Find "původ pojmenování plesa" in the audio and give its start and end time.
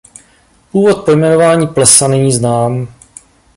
0.71-2.07